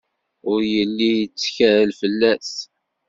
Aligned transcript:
Ur 0.51 0.59
yelli 0.73 1.11
lettkal 1.19 1.89
fell-as. 1.99 2.51